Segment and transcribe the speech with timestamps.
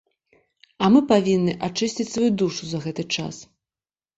[0.85, 3.35] А мы павінны ачысціць сваю душу за гэты час.